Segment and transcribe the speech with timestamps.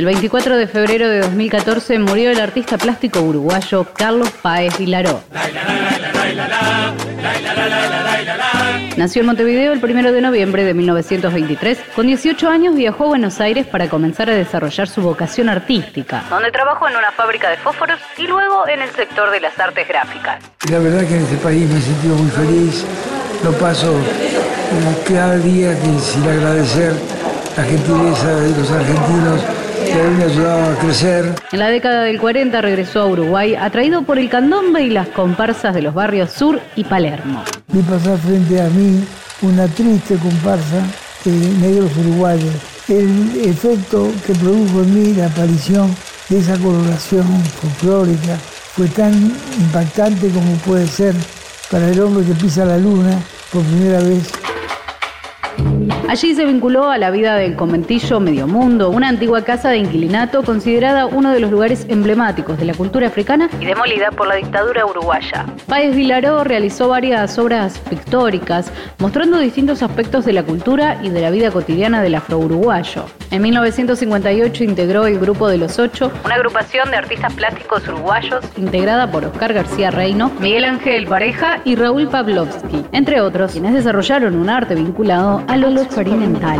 [0.00, 5.22] El 24 de febrero de 2014 murió el artista plástico uruguayo Carlos Páez Vilaró.
[8.96, 11.78] Nació en Montevideo el 1 de noviembre de 1923.
[11.94, 16.50] Con 18 años viajó a Buenos Aires para comenzar a desarrollar su vocación artística, donde
[16.50, 20.42] trabajó en una fábrica de fósforos y luego en el sector de las artes gráficas.
[20.70, 22.86] La verdad que en este país me he sentido muy feliz.
[23.44, 23.94] Lo paso
[25.06, 26.94] cada día sin agradecer
[27.54, 29.44] la gentileza de los argentinos
[29.84, 31.34] que me ayudado a crecer.
[31.52, 35.74] En la década del 40 regresó a Uruguay atraído por el candombe y las comparsas
[35.74, 37.42] de los barrios Sur y Palermo.
[37.68, 39.04] Vi pasar frente a mí
[39.42, 40.82] una triste comparsa
[41.24, 42.54] de negros uruguayos.
[42.88, 45.94] El efecto que produjo en mí la aparición
[46.28, 47.26] de esa coloración
[47.60, 48.36] folclórica
[48.74, 49.12] fue tan
[49.58, 51.14] impactante como puede ser
[51.70, 53.18] para el hombre que pisa la luna
[53.52, 54.30] por primera vez
[56.10, 60.42] Allí se vinculó a la vida del conventillo Medio Mundo, una antigua casa de inquilinato
[60.42, 64.84] considerada uno de los lugares emblemáticos de la cultura africana y demolida por la dictadura
[64.84, 65.46] uruguaya.
[65.68, 71.30] Páez Vilaró realizó varias obras pictóricas mostrando distintos aspectos de la cultura y de la
[71.30, 73.04] vida cotidiana del afro-uruguayo.
[73.30, 79.12] En 1958 integró el Grupo de los Ocho, una agrupación de artistas plásticos uruguayos integrada
[79.12, 84.50] por Oscar García Reino, Miguel Ángel Pareja y Raúl Pavlovsky, entre otros, quienes desarrollaron un
[84.50, 85.70] arte vinculado a lo
[86.00, 86.58] experimental.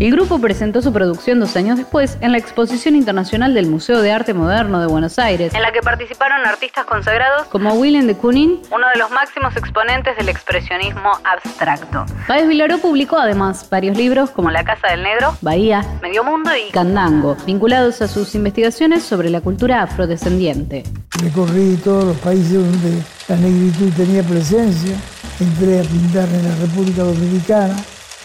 [0.00, 4.10] El grupo presentó su producción dos años después en la Exposición Internacional del Museo de
[4.10, 8.60] Arte Moderno de Buenos Aires, en la que participaron artistas consagrados como Willem de Kooning,
[8.72, 12.06] uno de los máximos exponentes del expresionismo abstracto.
[12.26, 16.72] Páez Vilaró publicó además varios libros como La Casa del Negro, Bahía, Medio Mundo y
[16.72, 20.82] Candango, vinculados a sus investigaciones sobre la cultura afrodescendiente.
[21.22, 24.96] Recorrí todos los países donde la negritud tenía presencia,
[25.40, 27.76] entré a pintar en la República Dominicana,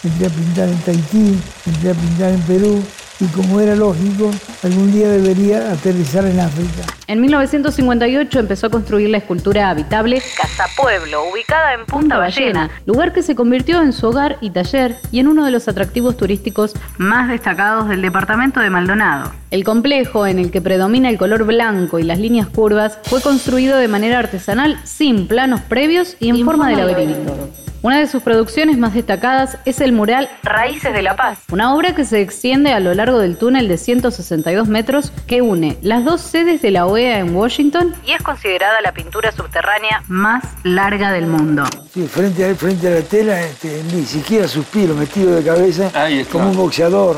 [0.02, 2.82] entré a pintar en Tahití, entré a pintar en Perú
[3.20, 4.30] y como era lógico,
[4.62, 6.82] algún día debería aterrizar en África.
[7.06, 13.12] En 1958 empezó a construir la escultura habitable Casa Pueblo, ubicada en Punta Ballena, lugar
[13.12, 16.74] que se convirtió en su hogar y taller y en uno de los atractivos turísticos
[16.98, 19.32] más destacados del departamento de Maldonado.
[19.50, 23.76] El complejo, en el que predomina el color blanco y las líneas curvas, fue construido
[23.76, 27.50] de manera artesanal, sin planos previos y en forma de laberinto.
[27.82, 31.94] Una de sus producciones más destacadas es el mural Raíces de la Paz, una obra
[31.94, 36.20] que se extiende a lo largo del túnel de 162 metros que une las dos
[36.20, 41.26] sedes de la OEA en Washington y es considerada la pintura subterránea más larga del
[41.26, 41.64] mundo.
[41.90, 45.90] Sí, frente a, frente a la tela, este, ni siquiera suspiro, metido de cabeza,
[46.30, 47.16] como un boxeador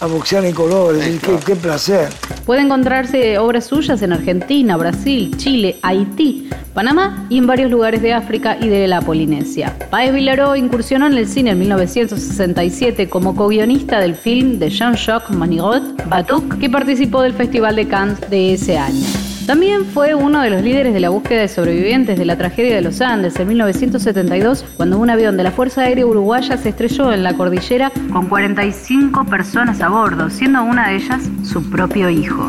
[0.00, 2.08] a boxear en colores, qué, placer.
[2.44, 8.12] Puede encontrarse obras suyas en Argentina, Brasil, Chile, Haití, Panamá y en varios lugares de
[8.12, 9.76] África y de la Polinesia.
[9.90, 16.08] Paez Vilaró incursionó en el cine en 1967 como co-guionista del film de Jean-Jacques Manigot,
[16.08, 19.33] Batuk, que participó del Festival de Cannes de ese año.
[19.46, 22.80] También fue uno de los líderes de la búsqueda de sobrevivientes de la tragedia de
[22.80, 27.22] los Andes en 1972, cuando un avión de la Fuerza Aérea Uruguaya se estrelló en
[27.22, 32.48] la cordillera con 45 personas a bordo, siendo una de ellas su propio hijo.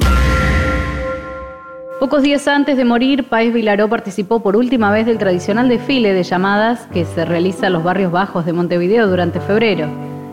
[1.99, 6.23] Pocos días antes de morir, Paez Vilaró participó por última vez del tradicional desfile de
[6.23, 9.89] llamadas que se realiza en los barrios bajos de Montevideo durante febrero.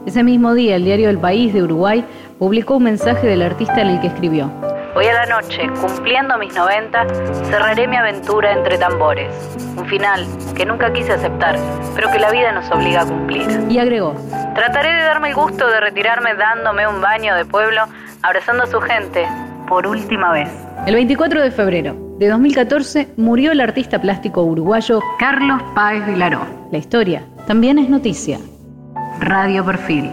[0.06, 2.04] Ese mismo día, el diario El País de Uruguay
[2.38, 4.71] publicó un mensaje del artista en el que escribió.
[4.94, 7.06] Hoy a la noche, cumpliendo mis 90,
[7.44, 9.34] cerraré mi aventura entre tambores.
[9.74, 11.56] Un final que nunca quise aceptar,
[11.94, 13.48] pero que la vida nos obliga a cumplir.
[13.70, 14.14] Y agregó,
[14.54, 17.84] trataré de darme el gusto de retirarme dándome un baño de pueblo,
[18.20, 19.26] abrazando a su gente,
[19.66, 20.50] por última vez.
[20.86, 26.42] El 24 de febrero de 2014 murió el artista plástico uruguayo Carlos Páez Vilaró.
[26.70, 28.38] La historia también es noticia.
[29.20, 30.10] Radio Perfil.